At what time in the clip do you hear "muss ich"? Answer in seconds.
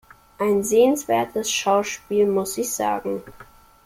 2.25-2.73